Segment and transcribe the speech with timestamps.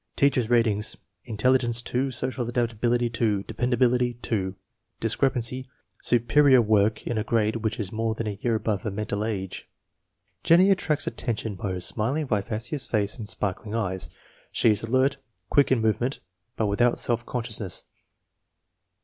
[0.15, 4.55] Teacher's ratings: intelligence 2, social adaptability 2, dependability 2.
[4.99, 5.69] Discrepancy:
[6.01, 9.69] "Superior" work in a grade which is more than a year above her mental age.
[10.43, 14.09] Jennie attracts attention by her smiling, vivacious face and sparkling eyes.
[14.51, 15.17] She is alert,
[15.51, 16.19] quick in movement,
[16.55, 17.83] but without self consciousness.